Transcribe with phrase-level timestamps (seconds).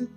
[0.00, 0.08] Bonjour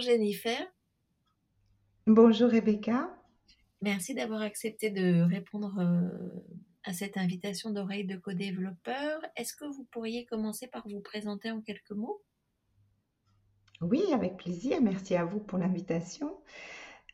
[0.00, 0.58] Jennifer.
[2.08, 3.16] Bonjour Rebecca.
[3.80, 6.08] Merci d'avoir accepté de répondre euh,
[6.82, 9.20] à cette invitation d'oreille de co-développeur.
[9.36, 12.20] Est-ce que vous pourriez commencer par vous présenter en quelques mots?
[13.80, 14.80] Oui, avec plaisir.
[14.82, 16.36] Merci à vous pour l'invitation.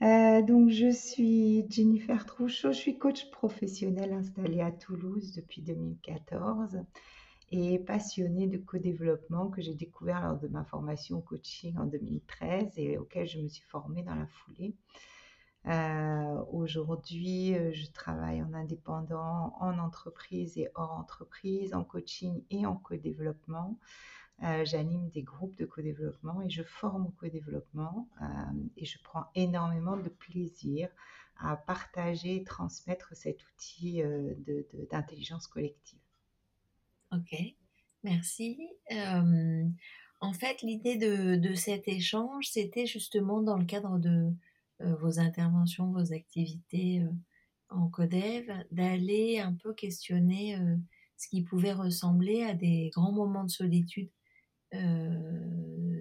[0.03, 6.81] Euh, donc, je suis Jennifer Trouchot, je suis coach professionnel installée à Toulouse depuis 2014
[7.53, 12.99] et passionnée de co-développement que j'ai découvert lors de ma formation coaching en 2013 et
[12.99, 14.75] auquel je me suis formée dans la foulée.
[15.67, 22.67] Euh, aujourd'hui, euh, je travaille en indépendant, en entreprise et hors entreprise, en coaching et
[22.67, 23.79] en co-développement.
[24.43, 28.09] Euh, j'anime des groupes de co-développement et je forme au co-développement
[28.77, 30.91] et je prends énormément de plaisir
[31.39, 34.03] à partager et transmettre cet outil
[34.91, 35.99] d'intelligence collective.
[37.13, 37.35] Ok,
[38.03, 38.59] merci.
[38.91, 44.35] en fait, l'idée de, cet échange, c'était justement dans le cadre de,
[44.83, 47.11] euh, vos interventions, vos activités euh,
[47.71, 50.77] en codev, d'aller un peu questionner euh,
[51.17, 54.11] ce qui pouvait ressembler à des grands moments de solitude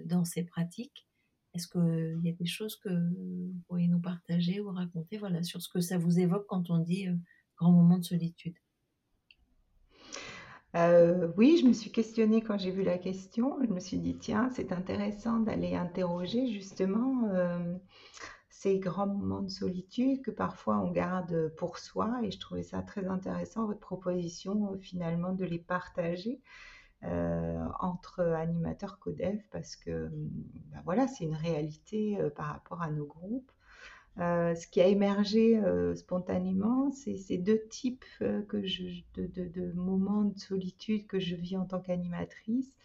[0.06, 1.06] dans ces pratiques.
[1.54, 5.62] Est-ce qu'il y a des choses que vous pourriez nous partager ou raconter voilà, sur
[5.62, 7.06] ce que ça vous évoque quand on dit
[7.56, 8.56] grand moment de solitude?
[10.74, 13.56] Oui, je me suis questionnée quand j'ai vu la question.
[13.62, 17.30] Je me suis dit, tiens, c'est intéressant d'aller interroger justement
[18.56, 22.18] ces grands moments de solitude que parfois on garde pour soi.
[22.22, 26.40] Et je trouvais ça très intéressant, votre proposition euh, finalement de les partager euh,
[27.02, 33.06] entre animateurs codev parce que ben voilà, c'est une réalité euh, par rapport à nos
[33.06, 33.52] groupes.
[34.18, 35.60] ce qui a émergé
[35.94, 38.04] spontanément, c'est ces deux types
[38.48, 42.76] que je, de, moments de solitude que je vis en tant qu'animatrice.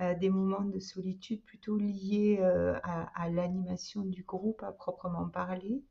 [0.00, 5.82] Euh, des moments de solitude plutôt liés euh, à, l'animation du groupe à proprement parler.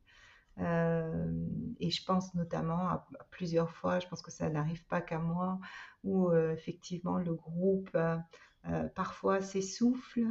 [0.58, 1.32] Euh,
[1.78, 5.58] et je pense notamment à, plusieurs fois, je pense que ça n'arrive pas qu'à moi,
[6.04, 7.96] où effectivement le groupe
[8.94, 10.26] parfois s'essouffle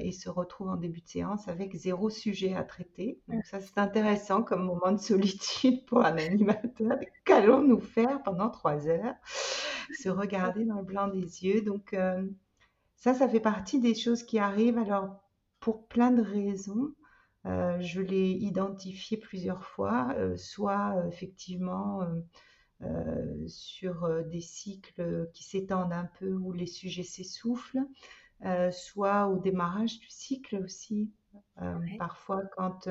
[0.00, 3.20] et se retrouve en début de séance avec zéro sujet à traiter.
[3.28, 6.98] Donc ça c'est intéressant comme moment de solitude pour un animateur.
[7.24, 9.14] Qu'allons-nous faire pendant trois heures?
[9.98, 11.60] Se regarder dans le blanc des yeux.
[11.62, 11.94] Donc
[12.98, 14.78] ça, ça fait partie des choses qui arrivent.
[14.78, 15.20] Alors,
[15.60, 16.92] pour plein de raisons,
[17.48, 22.00] euh, je l'ai identifié plusieurs fois, euh, soit euh, effectivement
[23.48, 27.80] sur des cycles qui s'étendent un peu où les sujets s'essoufflent,
[28.70, 31.10] soit au démarrage du cycle aussi.
[31.98, 32.88] Parfois, quand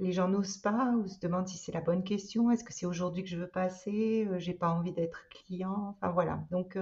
[0.00, 2.84] les gens n'osent pas ou se demandent si c'est la bonne question, est-ce que c'est
[2.84, 6.44] aujourd'hui que je veux passer, j'ai pas envie d'être client, enfin voilà.
[6.50, 6.76] Donc,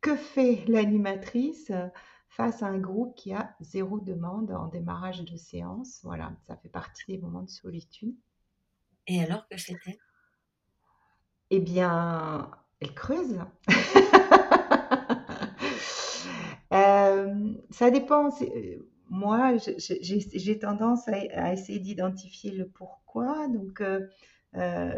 [0.00, 1.70] que fait l'animatrice?
[2.28, 6.68] Face à un groupe qui a zéro demande en démarrage de séance Voilà, ça fait
[6.68, 8.14] partie des moments de solitude.
[9.06, 9.98] Et alors que fait-elle?
[11.50, 12.50] Eh bien,
[12.80, 13.38] elle creuse.
[16.72, 18.28] Euh, ça dépend.
[18.42, 23.46] Euh, moi, j'ai tendance à, essayer d'identifier le pourquoi.
[23.48, 24.06] Donc, euh,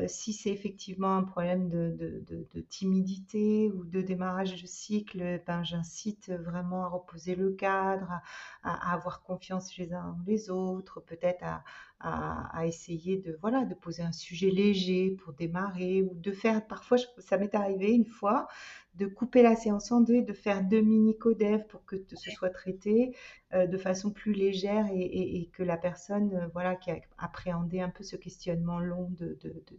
[0.06, 6.84] si c'est effectivement un problème de, timidité ou de démarrage de cycle, ben, j'incite vraiment
[6.84, 8.20] à reposer le cadre,
[8.62, 11.64] à, avoir confiance les uns les autres, peut-être à,
[12.00, 16.96] à, essayer de, voilà, de poser un sujet léger pour démarrer ou de faire, parfois
[17.18, 18.46] ça m'est arrivé une fois,
[18.94, 22.50] de couper la séance en deux de faire deux mini codev pour que ce soit
[22.50, 23.16] traité
[23.54, 27.90] euh, de façon plus légère et, que la personne euh, voilà, qui a appréhendé un
[27.90, 29.38] peu ce questionnement long de,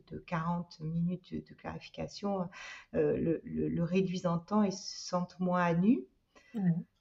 [0.09, 2.49] de, 40 minutes de clarification
[2.95, 6.05] euh, le, le, réduise en temps et se sente moins à nu.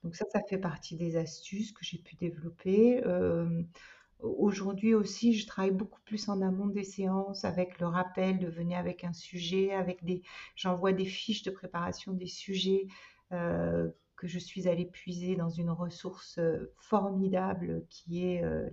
[0.04, 3.02] Donc ça, ça fait partie des astuces que j'ai pu développer.
[4.20, 8.78] Aujourd'hui aussi, je travaille beaucoup plus en amont des séances avec le rappel de venir
[8.78, 10.22] avec un sujet, avec des,
[10.56, 12.88] j'envoie des fiches de préparation des sujets
[13.32, 18.68] euh, que je suis allée puiser dans une ressource euh, formidable qui est euh,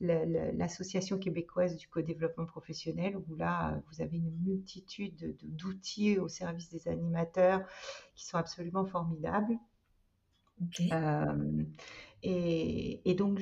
[0.00, 6.88] l'association québécoise du co-développement professionnel où là vous avez une multitude d'outils au service des
[6.88, 7.60] animateurs
[8.14, 9.58] qui sont absolument formidables.
[12.22, 13.40] Et, donc,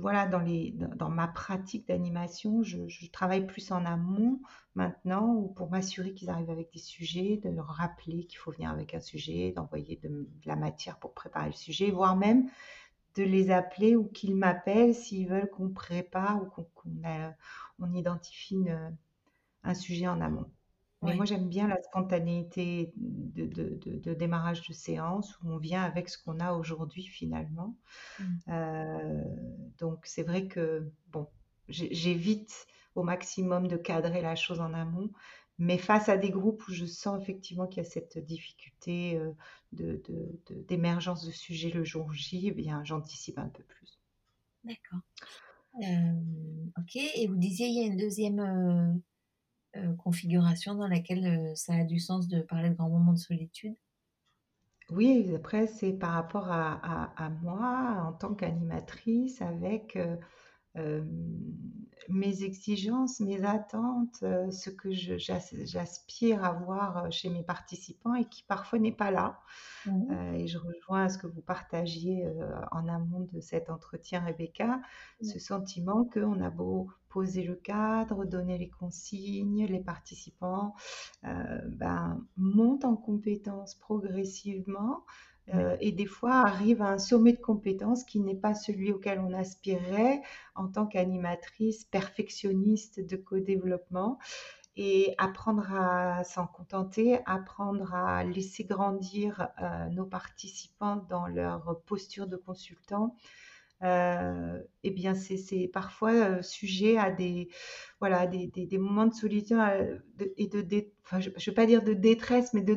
[0.00, 4.40] voilà, dans, ma pratique d'animation, je, travaille plus en amont
[4.74, 8.94] maintenant pour m'assurer qu'ils arrivent avec des sujets, de leur rappeler qu'il faut venir avec
[8.94, 12.50] un sujet, d'envoyer de, la matière pour préparer le sujet, voire même
[13.16, 16.92] de les appeler ou qu'ils m'appellent s'ils veulent qu'on prépare ou qu'on
[17.78, 18.66] on identifie
[19.62, 20.50] un sujet en amont.
[21.02, 26.10] Mais moi, j'aime bien la spontanéité de, de, démarrage de séance où on vient avec
[26.10, 27.74] ce qu'on a aujourd'hui finalement.
[28.18, 28.24] Mmh.
[28.48, 29.24] Euh,
[29.78, 31.26] donc, c'est vrai que, bon,
[31.68, 35.10] j'évite au maximum de cadrer la chose en amont.
[35.58, 40.00] Mais face à des groupes où je sens effectivement qu'il y a cette difficulté euh,
[40.68, 43.98] d'émergence de, sujets le jour J, eh bien, j'anticipe un peu plus.
[44.64, 45.00] D'accord.
[45.82, 49.02] Euh, ok, et vous disiez, il y a une deuxième
[50.10, 53.76] configuration dans laquelle euh, ça a du sens de parler de grands moments de solitude?
[54.90, 60.16] Oui, après, c'est par rapport à, moi en tant qu'animatrice avec euh,
[62.08, 68.78] mes exigences, mes attentes, ce que j'aspire à voir chez mes participants et qui parfois
[68.78, 69.40] n'est pas là.
[69.86, 70.34] Mmh.
[70.34, 72.26] et je rejoins ce que vous partagiez
[72.70, 75.24] en amont de cet entretien, Rebecca, mmh.
[75.24, 80.74] ce sentiment qu'on a beau poser le cadre, donner les consignes, les participants
[81.24, 85.04] euh, ben, montent en compétences progressivement
[85.54, 89.18] euh, et des fois arrivent à un sommet de compétences qui n'est pas celui auquel
[89.20, 90.22] on aspirait
[90.54, 94.18] en tant qu'animatrice perfectionniste de co-développement.
[94.76, 102.28] Et apprendre à s'en contenter, apprendre à laisser grandir euh, nos participants dans leur posture
[102.28, 103.14] de consultant,
[103.82, 107.48] euh, eh bien, c'est parfois sujet à des,
[107.98, 109.58] voilà, des, moments de solitude
[110.36, 110.64] et de,
[111.18, 112.74] je ne veux pas dire de détresse, mais de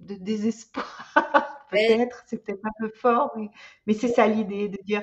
[0.00, 1.14] désespoir,
[1.72, 3.48] peut-être, c'est peut-être un peu fort, mais,
[3.86, 5.02] mais c'est ça l'idée, de dire,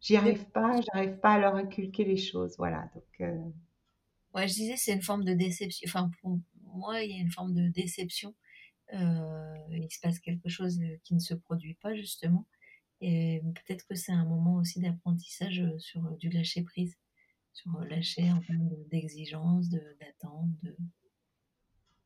[0.00, 2.90] j'y arrive pas, j'arrive pas à leur inculquer les choses, voilà.
[2.94, 3.30] Donc,
[4.34, 6.38] ouais, je disais, c'est une forme de déception, enfin, pour
[6.74, 8.34] moi, il y a une forme de déception.
[8.92, 12.46] il se passe quelque chose qui ne se produit pas, justement.
[13.00, 16.96] Et peut-être que c'est un moment aussi d'apprentissage sur du lâcher prise,
[17.52, 20.50] sur lâcher en termes d'exigence, d'attente.
[20.62, 20.76] De...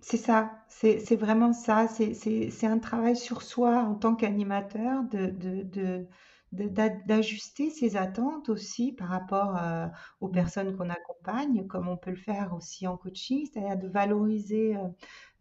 [0.07, 1.89] C'est ça, c'est vraiment ça.
[1.89, 6.07] C'est un travail sur soi en tant qu'animateur, de,
[6.53, 9.87] d'ajuster ses attentes aussi par rapport euh,
[10.21, 14.77] aux personnes qu'on accompagne, comme on peut le faire aussi en coaching, c'est-à-dire de valoriser
[14.77, 14.89] euh,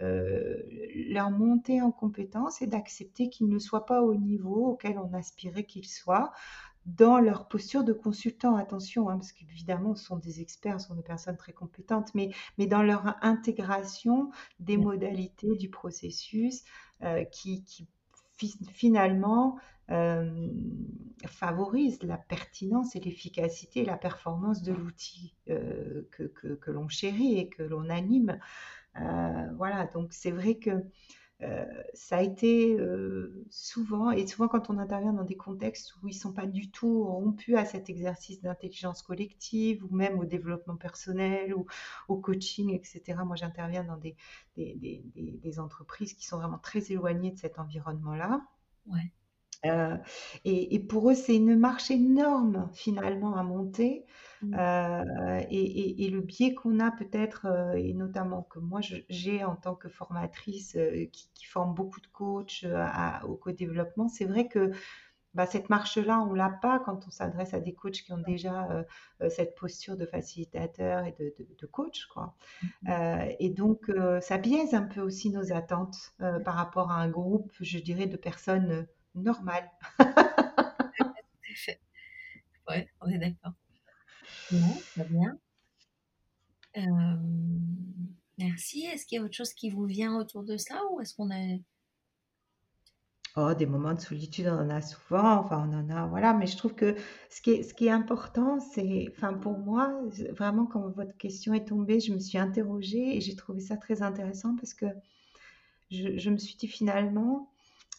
[0.01, 0.63] euh,
[1.09, 5.65] leur montée en compétences et d'accepter qu'ils ne soient pas au niveau auquel on aspirait
[5.65, 6.31] qu'ils soient
[6.85, 8.55] dans leur posture de consultant.
[8.55, 12.31] Attention, hein, parce qu'évidemment, ce sont des experts, ce sont des personnes très compétentes, mais,
[12.57, 14.83] mais dans leur intégration des mmh.
[14.83, 16.63] modalités du processus
[17.31, 17.87] qui, qui
[18.73, 19.57] finalement
[19.91, 20.49] euh,
[21.25, 27.37] favorise la pertinence et l'efficacité et la performance de l'outil euh, que, que, l'on chérit
[27.37, 28.39] et que l'on anime.
[28.99, 30.83] Euh, voilà, donc c'est vrai que
[31.93, 32.77] ça a été
[33.49, 36.71] souvent, et souvent quand on intervient dans des contextes où ils ne sont pas du
[36.71, 41.65] tout rompus à cet exercice d'intelligence collective, ou même au développement personnel, ou
[42.07, 43.19] au coaching, etc.
[43.25, 44.15] Moi, j'interviens dans des,
[44.55, 48.41] des, des, des, entreprises qui sont vraiment très éloignées de cet environnement-là.
[48.87, 49.11] Ouais.
[49.65, 49.97] Euh,
[50.43, 54.05] et, pour eux, c'est une marche énorme finalement à monter.
[54.43, 54.55] Mmh.
[54.59, 59.75] Euh, et, le biais qu'on a peut-être, euh, et notamment que moi j'ai en tant
[59.75, 60.77] que formatrice
[61.11, 62.65] qui, forme beaucoup de coachs
[63.27, 64.71] au co-développement, c'est vrai que
[65.35, 68.85] bah, cette marche-là, on l'a pas quand on s'adresse à des coachs qui ont déjà
[69.29, 72.05] cette posture de facilitateur et de, coach.
[72.07, 72.35] Quoi.
[72.83, 72.89] Mmh.
[73.39, 73.91] et donc,
[74.21, 76.13] ça biaise un peu aussi nos attentes
[76.43, 79.69] par rapport à un groupe, je dirais, de personnes normal.
[82.69, 83.53] ouais, on est d'accord.
[86.77, 86.81] Euh,
[88.37, 88.85] merci.
[88.85, 91.31] Est-ce qu'il y a autre chose qui vous vient autour de ça ou est-ce qu'on
[91.31, 91.57] a...
[93.35, 96.45] Oh, des moments de solitude, on en a souvent, enfin on en a, voilà, mais
[96.45, 96.95] je trouve que
[97.31, 99.91] ce qui est, important, c'est, enfin pour moi,
[100.29, 104.03] vraiment quand votre question est tombée, je me suis interrogée et j'ai trouvé ça très
[104.03, 104.85] intéressant parce que
[105.89, 107.49] je me suis dit finalement,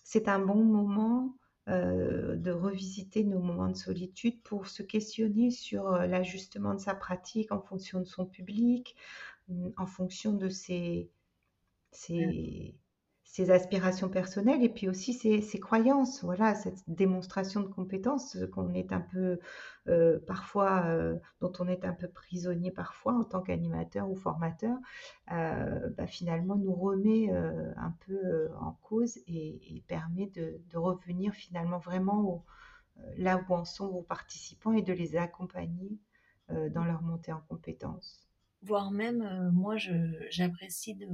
[0.05, 1.35] c'est un bon moment
[1.69, 6.95] euh, de revisiter nos moments de solitude pour se questionner sur euh, l'ajustement de sa
[6.95, 8.97] pratique en fonction de son public,
[9.77, 11.11] en fonction de ses,
[11.91, 12.75] ses,
[13.35, 16.23] ses aspirations personnelles et puis aussi ses, croyances.
[16.23, 19.41] Voilà, cette démonstration de compétences qu'on est un peu
[19.89, 24.79] euh, parfois, euh, dont on est un peu prisonnier parfois en tant qu'animateur ou formateur,
[25.33, 32.45] euh, bah, finalement nous remet un peu en cause et, permet de, revenir finalement vraiment
[33.17, 35.99] là où en sont vos participants et de les accompagner
[36.71, 38.29] dans leur montée en compétences.
[38.63, 39.75] Voire même, moi,
[40.31, 41.09] j'apprécie de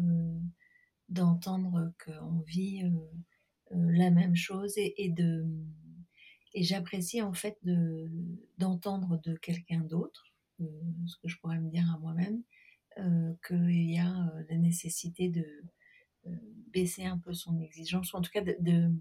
[1.11, 5.13] d'entendre qu'on vit euh, euh, la même chose et,
[6.55, 8.09] et j'apprécie en fait de
[8.59, 10.65] d'entendre de quelqu'un d'autre, euh,
[11.07, 12.43] ce que je pourrais me dire à moi-même,
[13.47, 15.47] qu'il y a la nécessité de
[16.71, 18.93] baisser un peu son exigence, ou en tout cas de,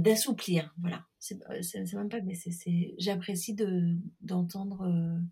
[0.00, 1.06] d'assouplir, voilà.
[1.18, 1.38] C'est
[1.94, 5.22] même pas baisser, c'est j'apprécie de d'entendre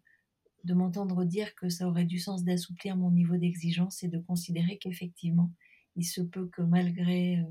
[0.64, 4.78] de m'entendre dire que ça aurait du sens d'assouplir mon niveau d'exigence et de considérer
[4.78, 5.52] qu'effectivement,
[5.96, 7.44] il se peut que malgré euh,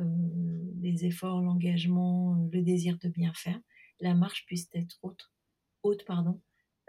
[0.00, 3.60] euh, les efforts, l'engagement, euh, le désir de bien faire,
[4.00, 5.32] la marche puisse être haute,
[5.82, 6.40] haute pardon,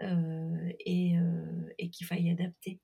[0.02, 1.14] euh, et,
[1.78, 2.80] et qu'il faille adapter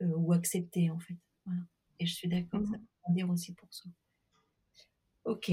[0.00, 1.16] ou accepter en fait.
[1.46, 1.60] Voilà.
[2.00, 2.86] Et je suis d'accord, ça Mhm.
[3.08, 3.88] veut dire aussi pour ça.
[5.24, 5.50] Ok.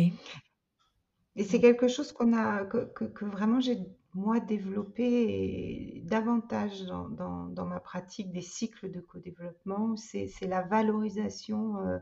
[1.35, 3.77] Et c'est quelque chose qu'on a, que, que- que vraiment j'ai,
[4.13, 9.95] moi, développé davantage dans, dans- dans ma pratique des cycles de co-développement.
[9.97, 11.97] C'est, la valorisation euh,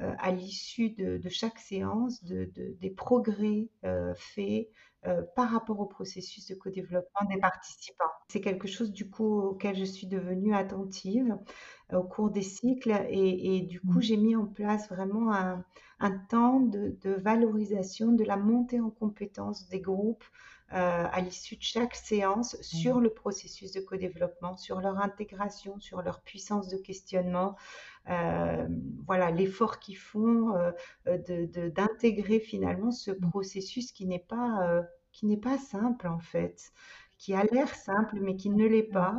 [0.00, 4.68] euh, à l'issue de, de chaque séance de, de- des progrès euh, faits
[5.36, 8.04] par rapport au processus de co-développement des participants.
[8.28, 11.36] C'est quelque chose du coup auquel je suis devenue attentive
[11.92, 14.00] au cours des cycles et, et du coup Mm.
[14.00, 15.64] j'ai mis en place vraiment un,
[16.00, 20.24] un temps de, de valorisation de la montée en compétences des groupes
[20.72, 20.76] euh,
[21.10, 26.22] à l'issue de chaque séance sur le processus de co-développement, sur leur intégration, sur leur
[26.22, 27.54] puissance de questionnement,
[28.08, 28.66] euh,
[29.06, 30.72] voilà l'effort qu'ils font euh,
[31.70, 33.30] d'intégrer finalement ce Mm.
[33.30, 36.72] processus qui n'est pas qui n'est pas simple en fait,
[37.24, 39.16] qui a l'air simple mais qui ne l'est pas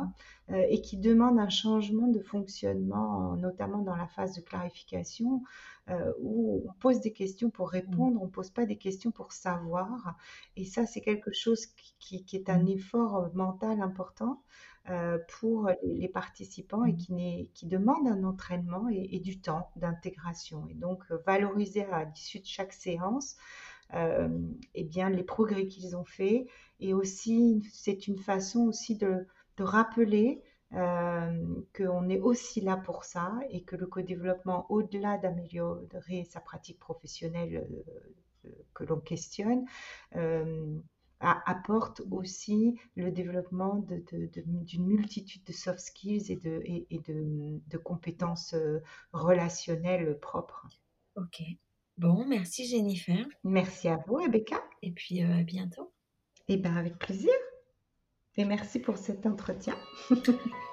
[0.50, 5.42] euh, et qui demande un changement de fonctionnement, notamment dans la phase de clarification
[5.90, 9.32] euh, où on pose des questions pour répondre, on ne pose pas des questions pour
[9.32, 10.16] savoir.
[10.54, 11.66] Et ça, c'est quelque chose
[11.98, 14.40] qui, est un effort mental important
[14.88, 20.68] euh, pour les, participants et qui, demande un entraînement et, du temps d'intégration.
[20.68, 23.36] Et donc, valoriser à l'issue de chaque séance
[23.92, 26.46] eh bien, les progrès qu'ils ont faits.
[26.80, 29.26] Et aussi, c'est une façon aussi de,
[29.58, 30.42] rappeler
[30.74, 36.78] euh, qu'on est aussi là pour ça et que le co-développement, au-delà d'améliorer sa pratique
[36.78, 37.66] professionnelle
[38.44, 39.64] euh, que l'on questionne,
[40.16, 40.78] euh,
[41.20, 48.80] apporte aussi le développement d'une multitude de soft skills et de, compétences euh,
[49.12, 50.66] relationnelles propres.
[51.16, 51.42] Ok.
[51.98, 53.26] Bon, merci Jennifer.
[53.42, 54.62] Merci à vous, Rebecca.
[54.82, 55.92] Et puis euh, à bientôt.
[56.48, 57.32] Eh bien, avec plaisir.
[58.36, 59.74] Et merci pour cet entretien.